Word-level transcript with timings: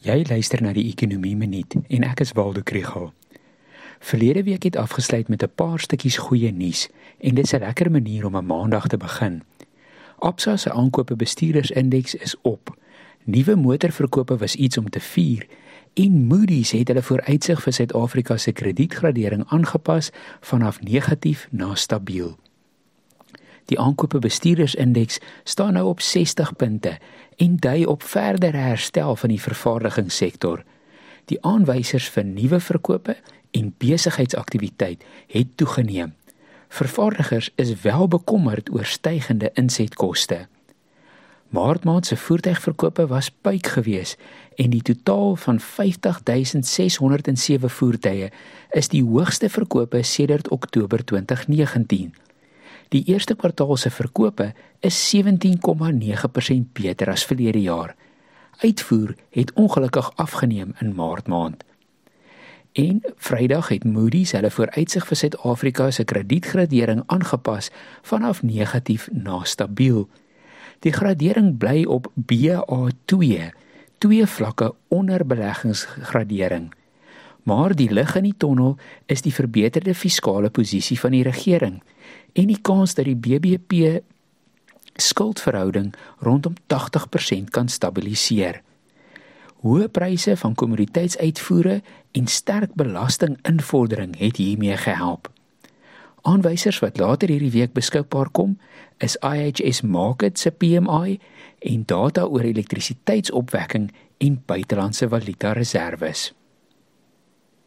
Jy 0.00 0.22
luister 0.30 0.62
na 0.64 0.70
die 0.72 0.86
Ekonomie 0.88 1.34
Minuut 1.36 1.74
en 1.76 2.04
ek 2.08 2.22
is 2.24 2.30
Waldo 2.32 2.62
Krugel. 2.64 3.10
Verlede 4.00 4.46
week 4.46 4.64
het 4.64 4.78
afgesluit 4.80 5.28
met 5.28 5.42
'n 5.44 5.52
paar 5.54 5.76
stukkies 5.78 6.16
goeie 6.16 6.52
nuus 6.52 6.88
en 7.20 7.34
dit 7.34 7.44
is 7.44 7.52
'n 7.52 7.60
lekker 7.60 7.90
manier 7.90 8.26
om 8.26 8.36
'n 8.36 8.46
maandag 8.46 8.88
te 8.88 8.96
begin. 8.96 9.42
Absa 10.18 10.56
se 10.56 10.72
aankope 10.72 11.16
bestuurdersindeks 11.16 12.14
is 12.14 12.36
op. 12.42 12.76
Nuwe 13.24 13.56
motorverkope 13.56 14.36
was 14.36 14.54
iets 14.54 14.78
om 14.78 14.90
te 14.90 15.00
vier 15.00 15.46
en 15.94 16.26
Moody's 16.26 16.70
het 16.70 16.88
hulle 16.88 17.02
vooruitsig 17.02 17.62
vir 17.62 17.72
Suid-Afrika 17.72 18.36
se 18.36 18.52
kredietgradering 18.52 19.44
aangepas 19.46 20.10
vanaf 20.40 20.80
negatief 20.80 21.48
na 21.50 21.74
stabiel. 21.74 22.38
Die 23.64 23.78
aankope 23.78 24.18
bestuurdersindeks 24.18 25.18
staan 25.44 25.72
nou 25.72 25.86
op 25.86 26.00
60 26.00 26.56
punte 26.56 26.98
en 27.36 27.56
dui 27.56 27.84
op 27.84 28.02
verdere 28.02 28.56
herstel 28.56 29.16
van 29.16 29.28
die 29.28 29.40
vervaardigingssektor. 29.40 30.64
Die 31.24 31.38
aanwysers 31.46 32.08
vir 32.08 32.24
nuwe 32.24 32.60
verkope 32.60 33.16
en 33.50 33.74
besigheidsaktiwiteit 33.78 35.04
het 35.26 35.46
toegeneem. 35.56 36.14
Vervaardigers 36.68 37.50
is 37.54 37.80
wel 37.82 38.08
bekommerd 38.08 38.72
oor 38.72 38.84
stygende 38.84 39.50
insetkoste. 39.54 40.46
Maart 41.50 41.84
maand 41.84 42.06
se 42.06 42.16
voertuigverkope 42.16 43.06
was 43.06 43.30
puik 43.30 43.66
geweest 43.66 44.18
en 44.54 44.70
die 44.70 44.82
totaal 44.82 45.36
van 45.36 45.60
50607 45.60 47.70
voertuie 47.70 48.30
is 48.70 48.88
die 48.88 49.02
hoogste 49.02 49.48
verkope 49.48 50.02
sedert 50.02 50.48
Oktober 50.48 51.04
2019. 51.04 52.14
Die 52.90 53.04
eerste 53.06 53.36
kwartaal 53.38 53.76
se 53.78 53.90
verkope 53.90 54.52
is 54.82 54.96
17,9% 55.16 56.72
beter 56.74 57.10
as 57.10 57.24
verlede 57.24 57.60
jaar. 57.62 57.94
Uitvoer 58.60 59.14
het 59.30 59.52
ongelukkig 59.52 60.12
afgeneem 60.16 60.74
in 60.78 60.94
Maart 60.94 61.26
maand. 61.26 61.64
En 62.72 63.02
Vrydag 63.16 63.68
het 63.68 63.84
Moody's 63.84 64.32
hulle 64.34 64.50
vooruitsig 64.50 65.06
vir 65.06 65.16
Suid-Afrika 65.16 65.90
se 65.90 66.04
kredietgradering 66.04 67.02
aangepas 67.06 67.70
vanaf 68.02 68.42
negatief 68.42 69.08
na 69.12 69.44
stabiel. 69.44 70.08
Die 70.82 70.92
gradering 70.92 71.56
bly 71.58 71.84
op 71.84 72.10
BA2, 72.14 73.50
twee 73.98 74.26
vlakke 74.26 74.74
onder 74.88 75.26
beleggingsgradering. 75.26 76.70
Maar 77.42 77.74
die 77.76 77.90
lig 77.92 78.14
in 78.16 78.26
die 78.28 78.36
tonnel 78.36 78.76
is 79.06 79.22
die 79.22 79.34
verbeterde 79.34 79.94
fiskale 79.94 80.50
posisie 80.50 80.98
van 81.00 81.16
die 81.16 81.24
regering 81.26 81.80
en 82.32 82.46
die 82.46 82.60
kans 82.62 82.94
dat 82.94 83.08
die 83.08 83.16
BBP 83.16 84.02
skuldverhouding 85.00 85.94
rondom 86.18 86.54
80% 86.68 87.50
kan 87.50 87.68
stabiliseer. 87.68 88.60
Hoë 89.60 89.88
pryse 89.92 90.36
van 90.40 90.54
kommoditeitsuitvoere 90.54 91.80
en 92.16 92.26
sterk 92.26 92.72
belastinginvordering 92.74 94.16
het 94.18 94.40
hiermee 94.40 94.76
gehelp. 94.76 95.28
Aanwysers 96.22 96.80
wat 96.84 96.98
later 97.00 97.28
hierdie 97.32 97.52
week 97.52 97.72
beskikbaar 97.72 98.28
kom, 98.32 98.58
is 99.00 99.16
IHS 99.24 99.80
Markit 99.80 100.38
se 100.38 100.50
PMI 100.50 101.18
en 101.58 101.84
data 101.86 102.24
oor 102.24 102.44
elektrisiteitsopwekking 102.44 103.90
en 104.18 104.42
buitelandse 104.46 105.08
valuta 105.08 105.52
reserves. 105.52 106.30